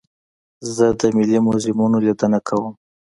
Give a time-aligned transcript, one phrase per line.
[0.75, 2.73] زه د ملي موزیمونو لیدنه کوم.